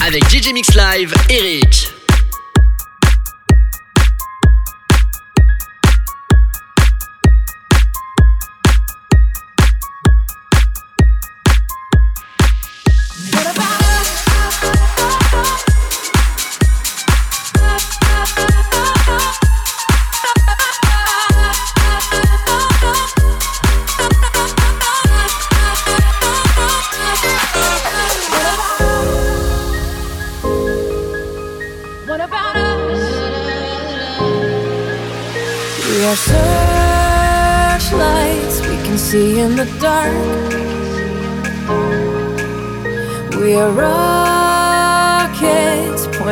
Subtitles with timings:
[0.00, 1.95] avec DJ Mix Live, Eric.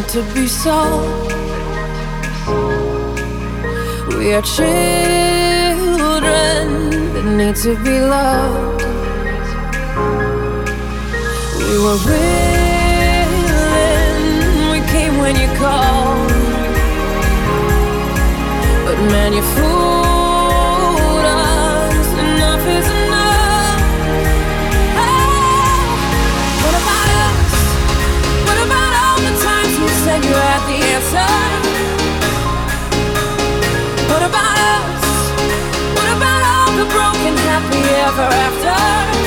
[0.00, 1.32] Want to be solved.
[4.16, 4.70] We are children
[7.12, 8.82] that need to be loved.
[11.68, 13.30] We were willing,
[14.72, 16.32] we came when you called.
[18.86, 19.79] But man, you fooled
[38.10, 39.19] ever after?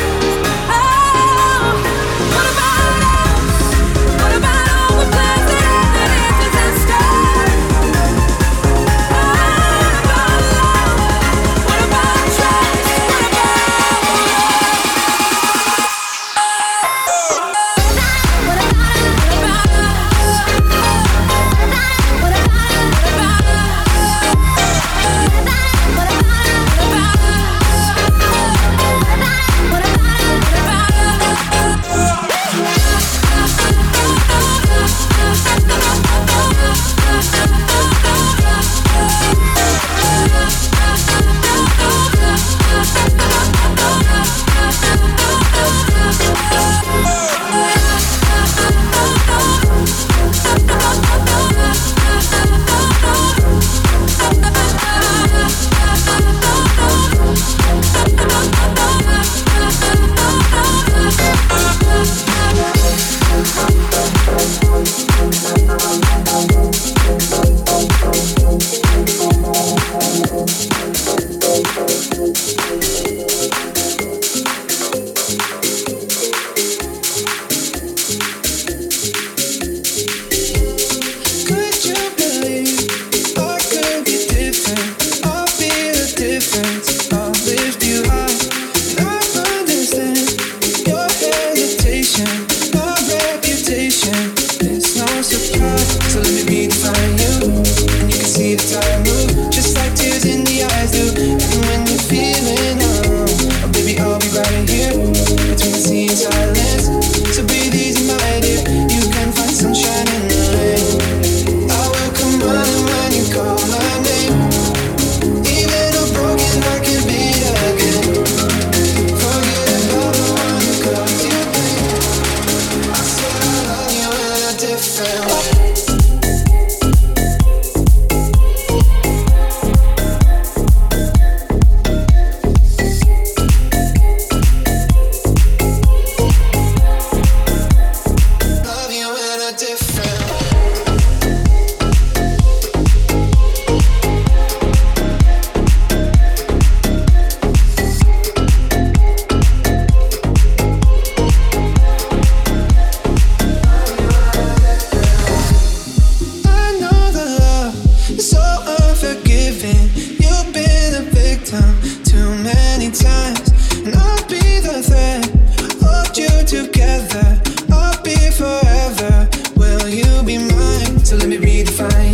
[171.77, 172.12] find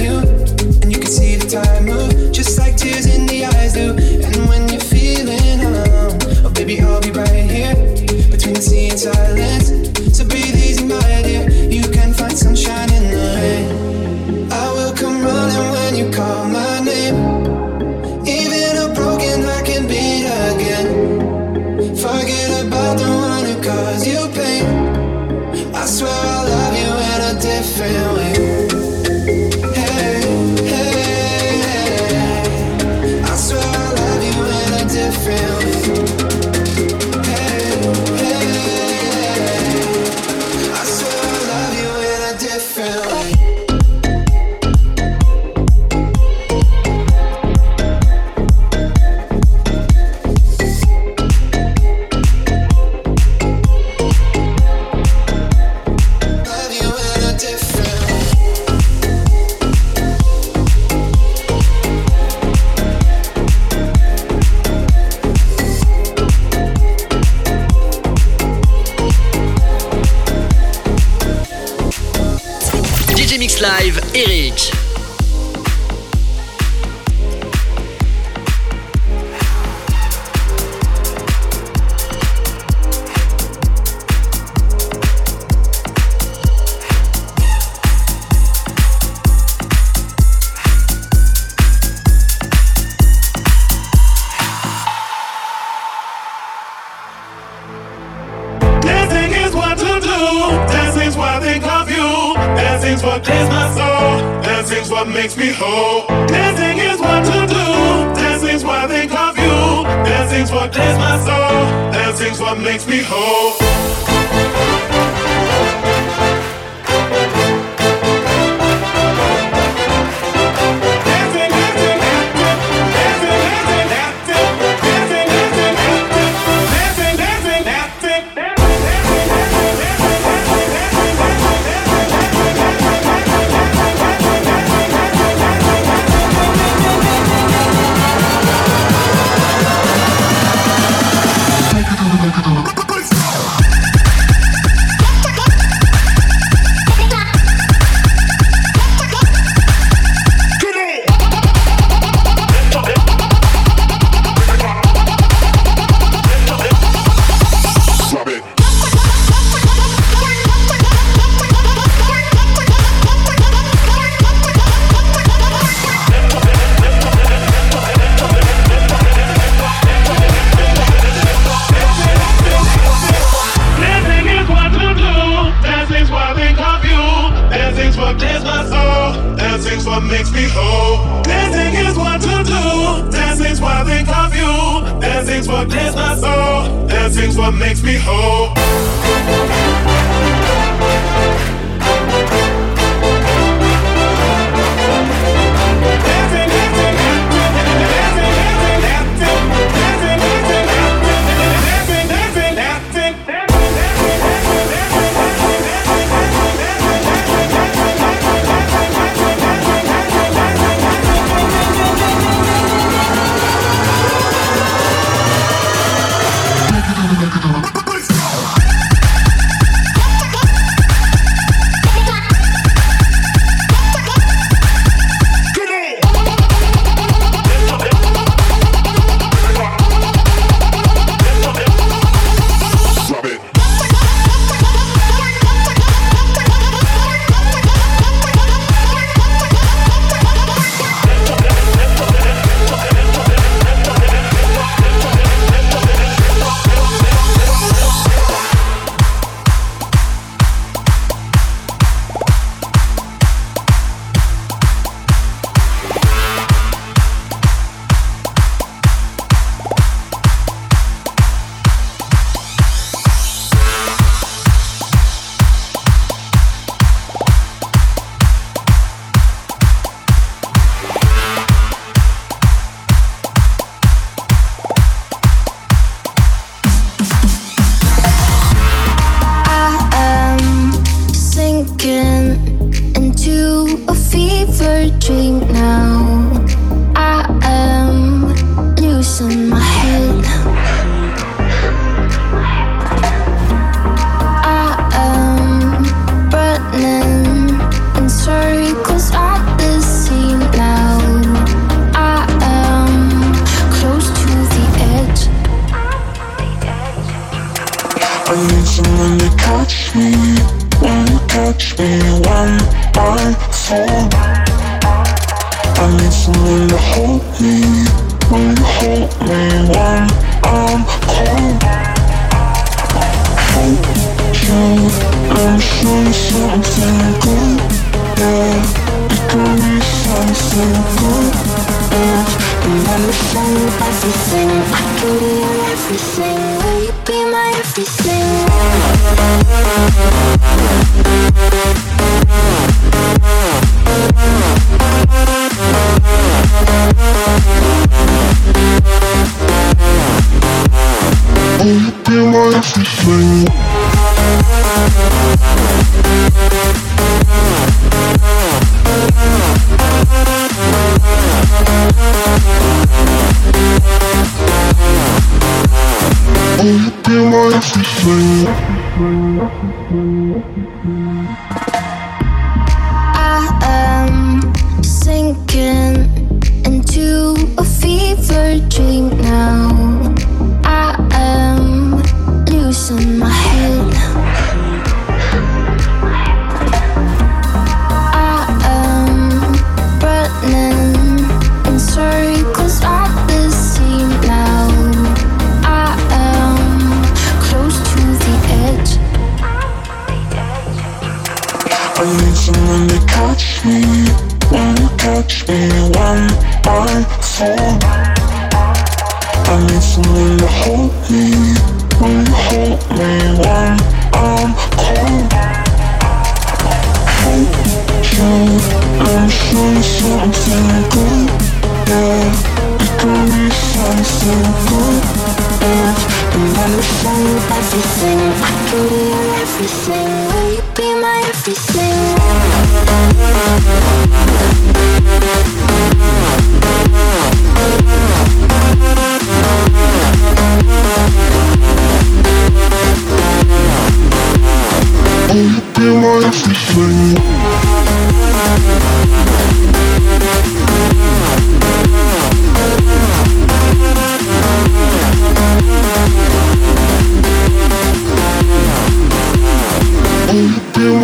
[113.19, 114.08] makes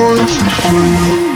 [0.05, 1.34] voice.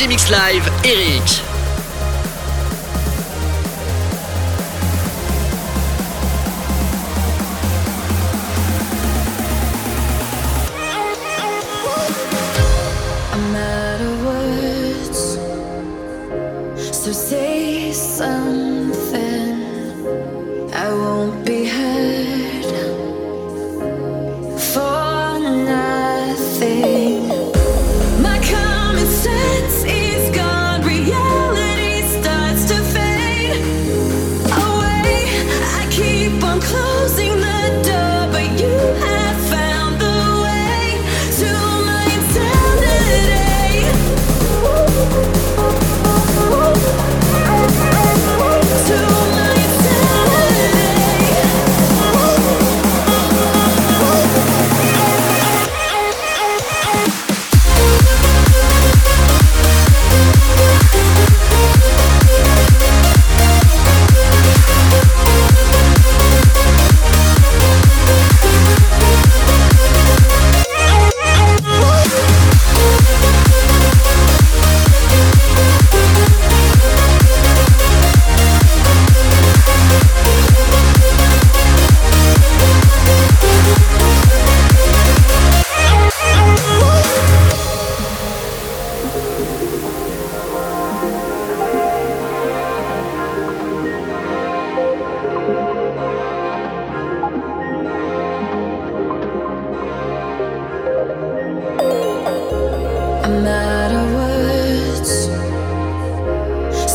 [0.00, 1.49] So say some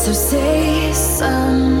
[0.06, 1.75] So say some.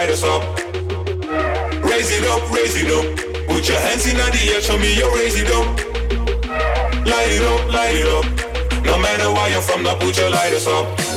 [0.00, 0.42] light us up.
[1.84, 3.04] Raise it up, raise it up.
[3.48, 5.66] Put your hands in the air, show me you raise it up.
[7.04, 8.84] Light it up, light it up.
[8.86, 11.09] No matter where you're from, now put your lighters up.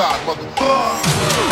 [0.00, 1.49] Doesn't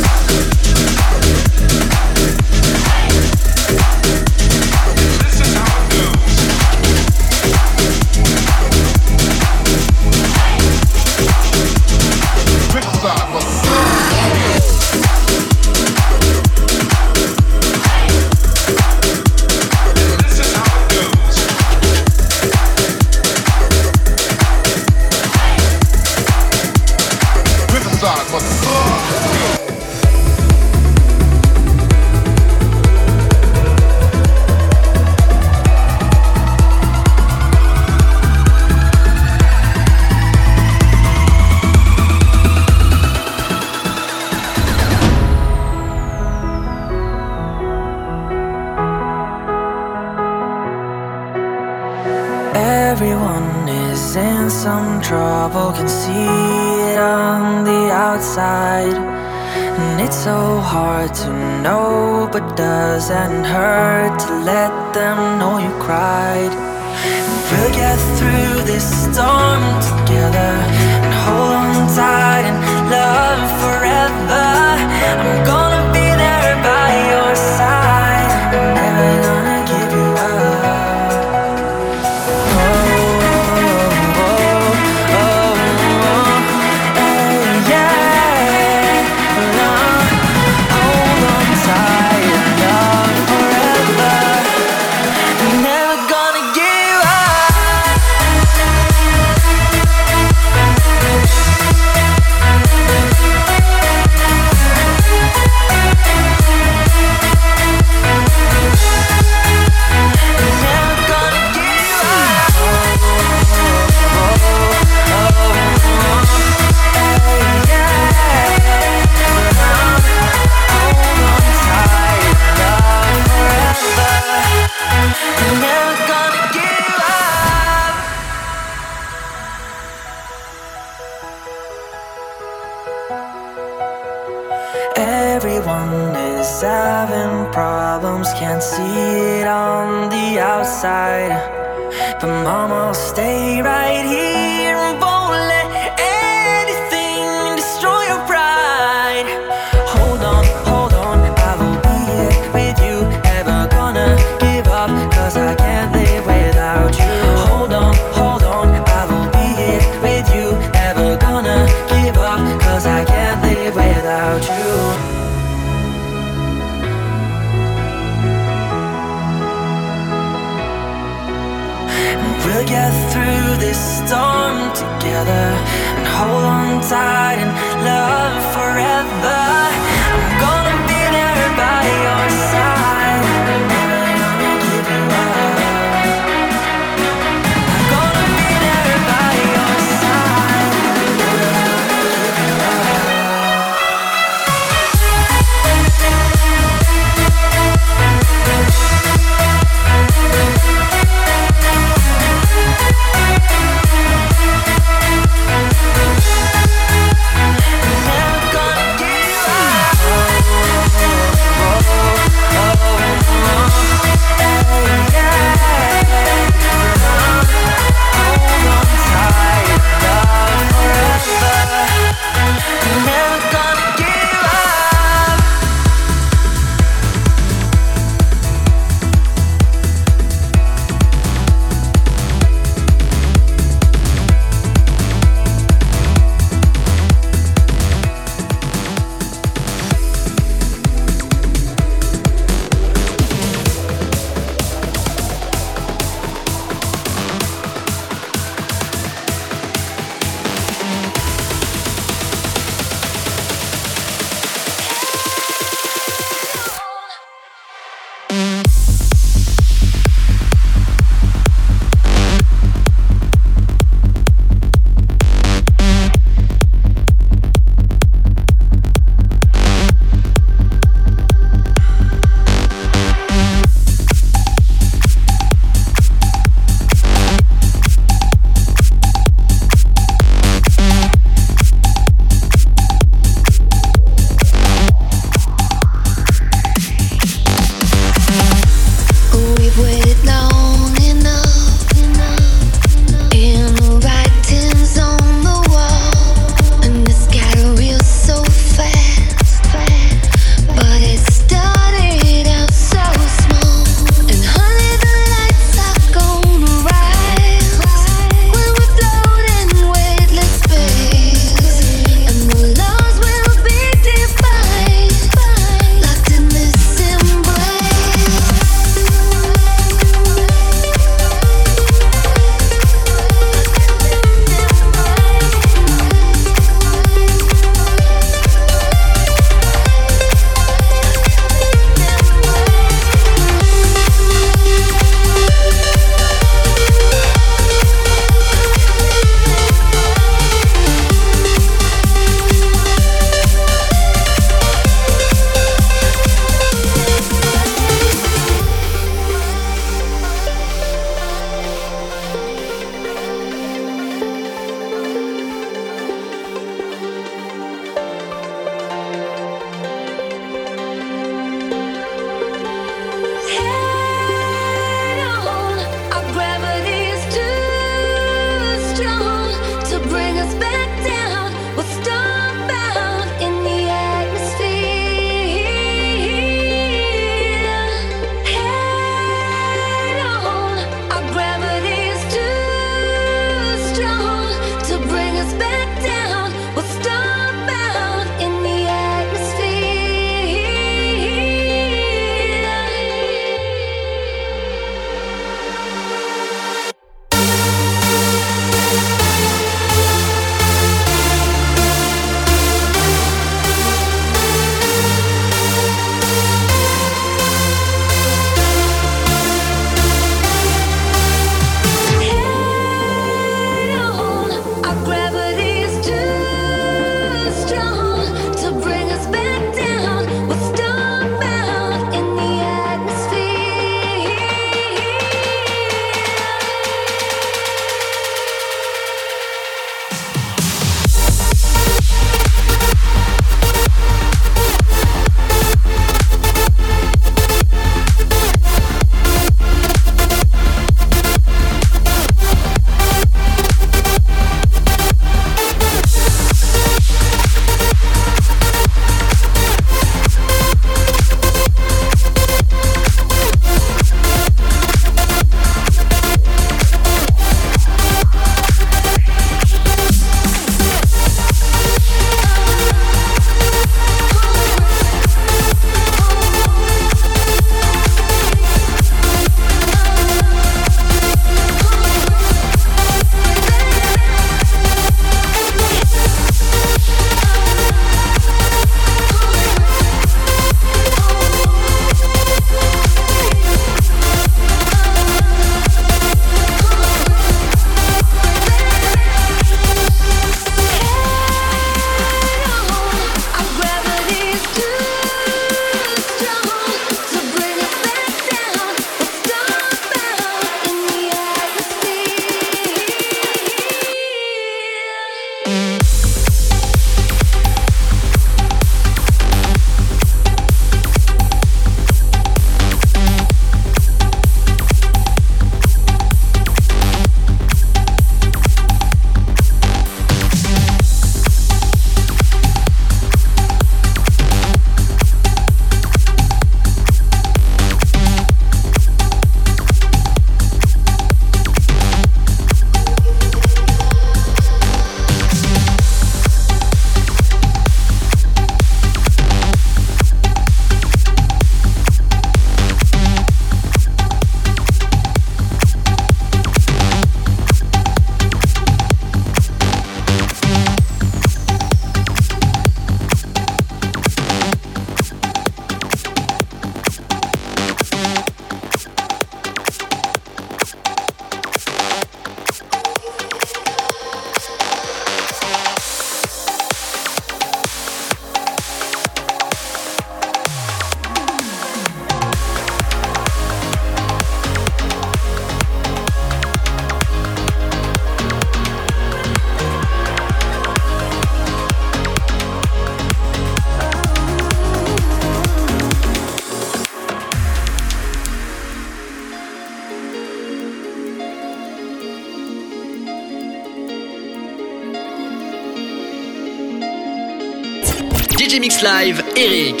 [599.16, 600.00] Live, Eric.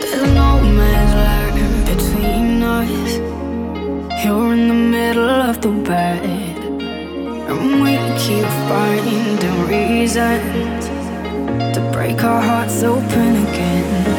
[0.00, 1.58] There's no man's land
[1.90, 3.12] between us.
[4.24, 6.22] You're in the middle of the bed.
[7.50, 9.26] And we keep finding
[9.66, 10.84] reasons
[11.74, 14.15] to break our hearts open again.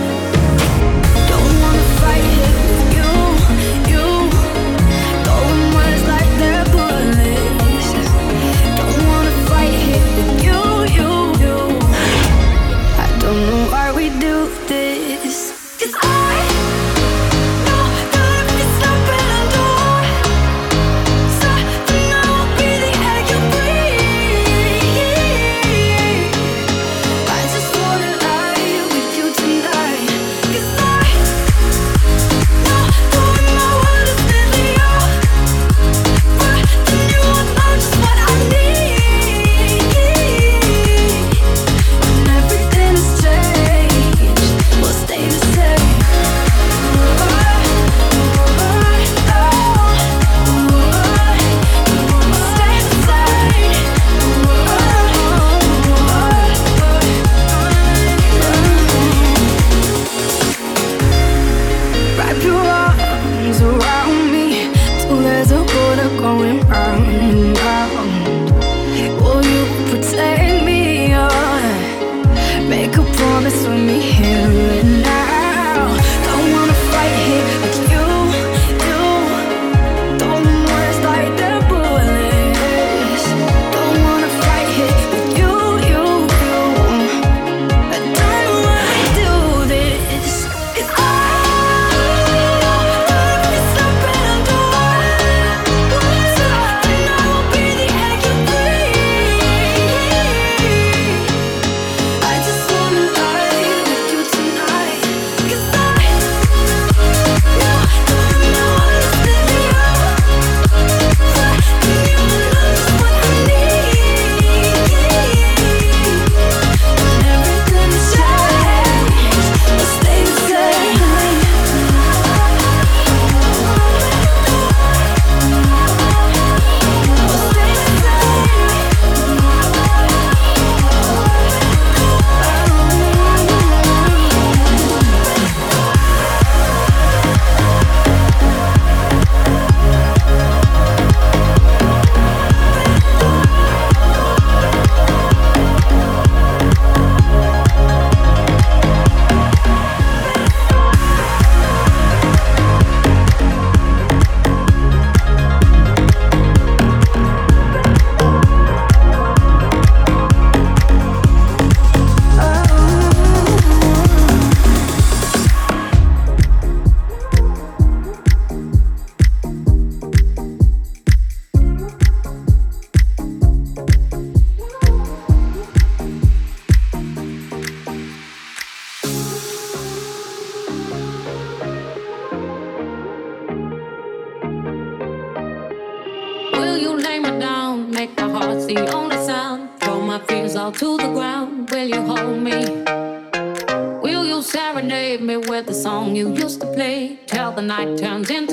[198.27, 198.47] Some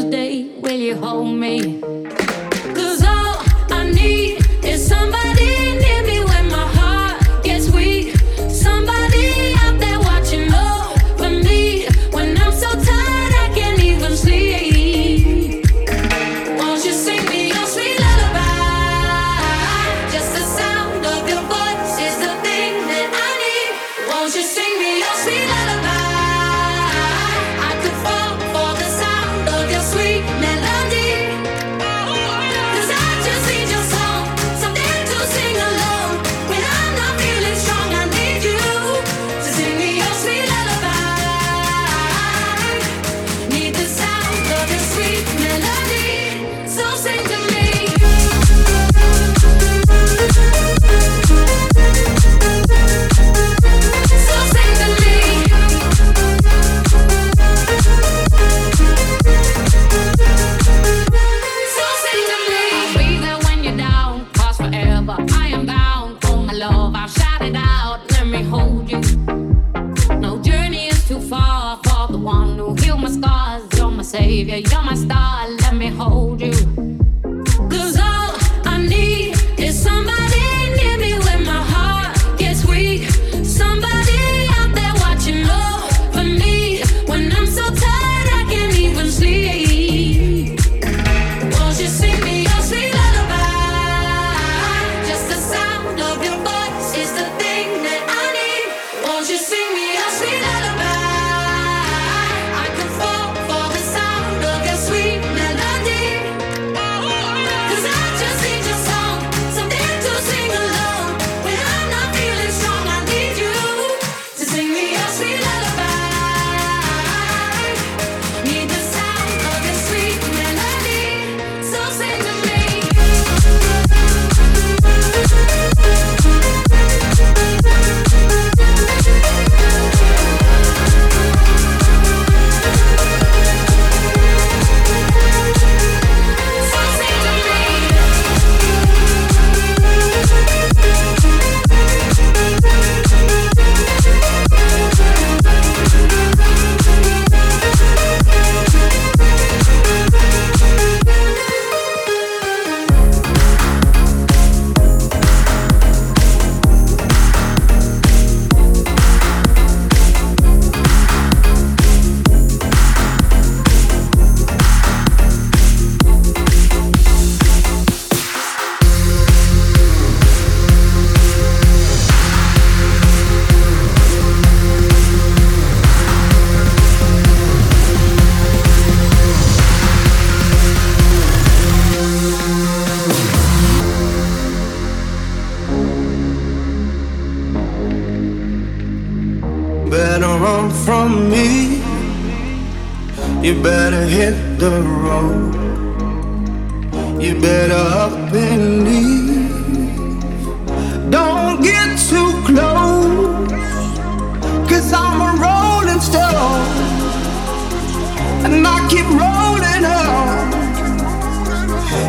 [208.65, 210.55] and I keep rolling on.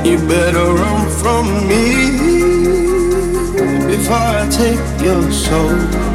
[0.05, 1.85] You better run from me
[3.87, 6.14] before I take your soul.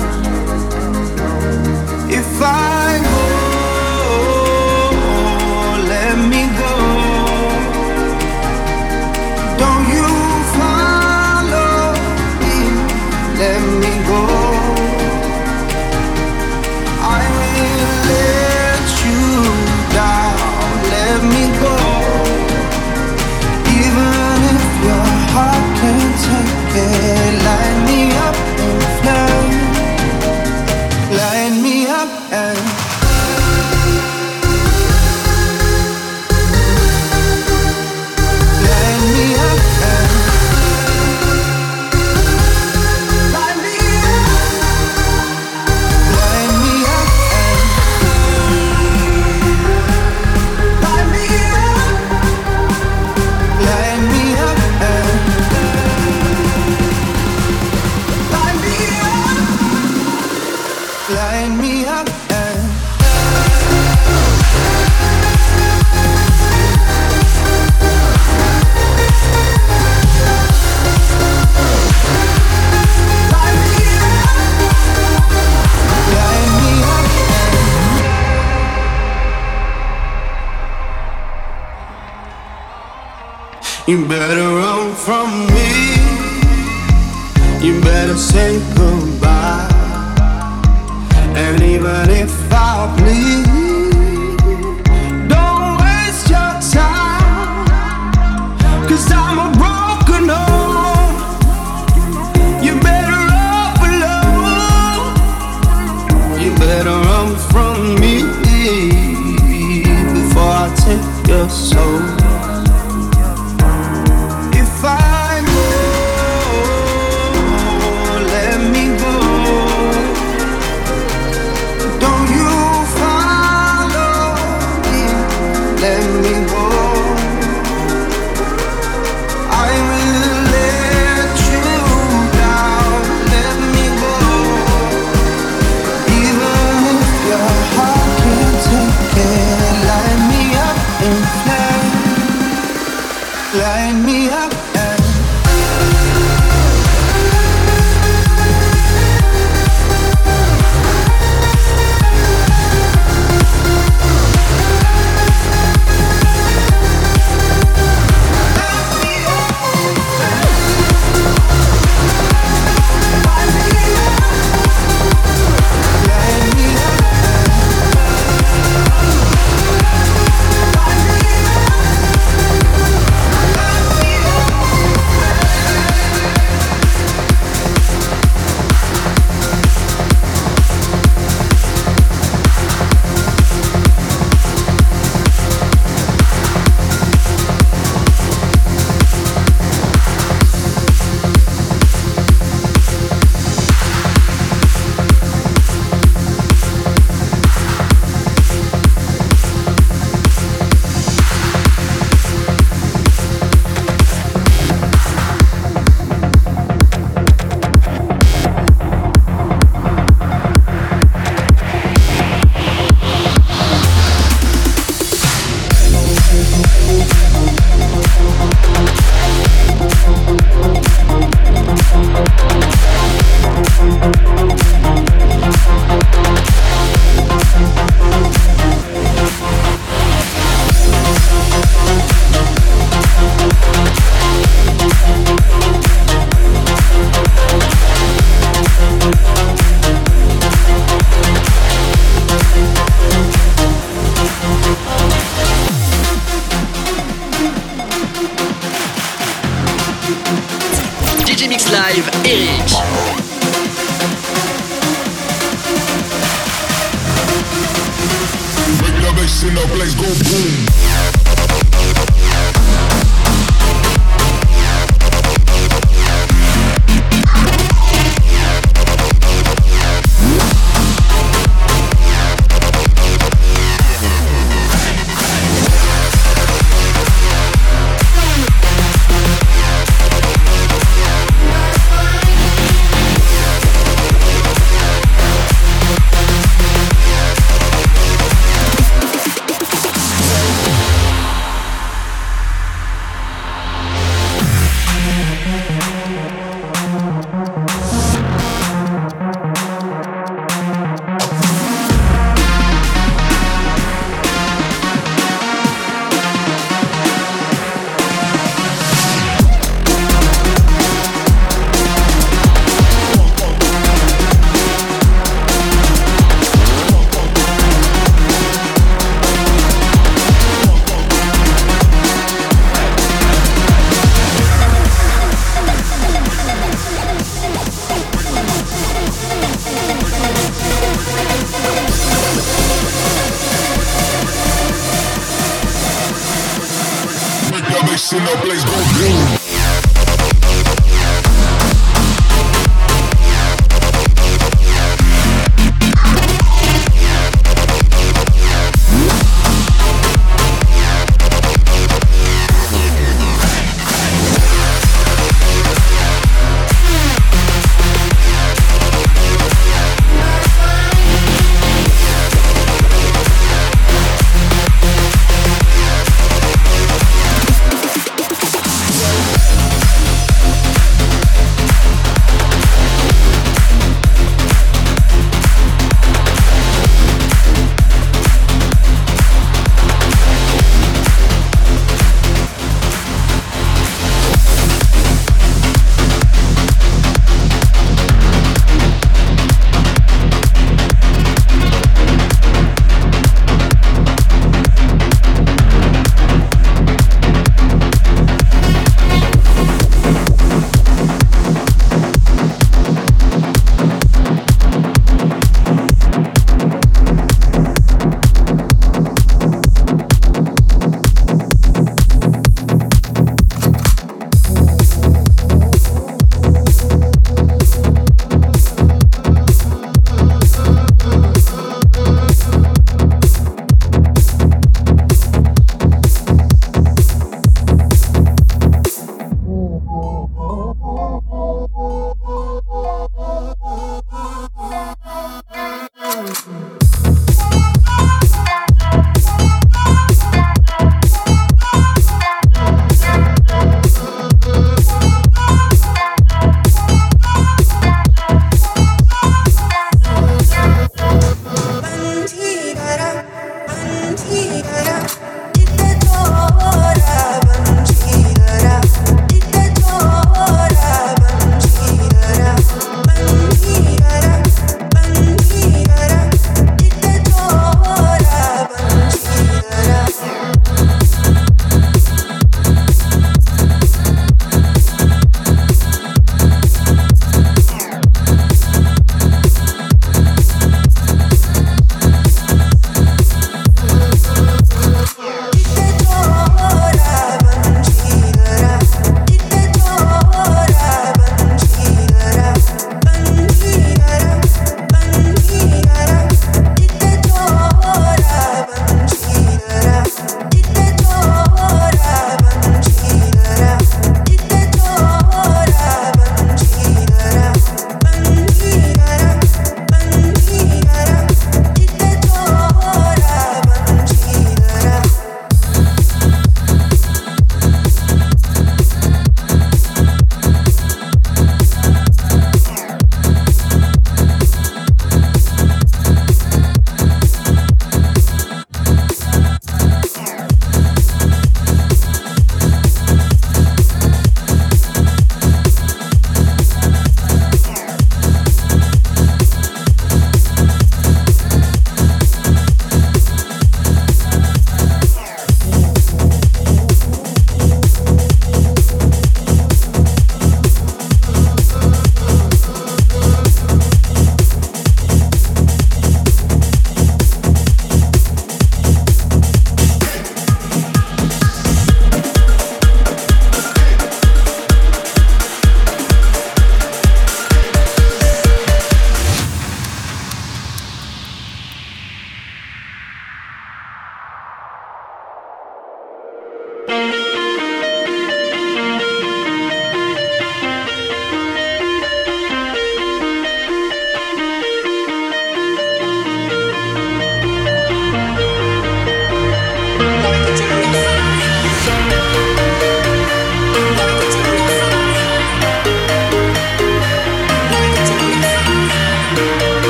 [83.91, 84.19] Invest